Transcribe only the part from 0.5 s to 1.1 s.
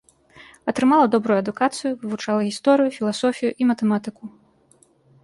Атрымала